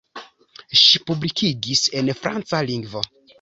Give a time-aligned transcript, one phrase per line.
[0.83, 3.05] Ŝi publikigis en franca lingvo.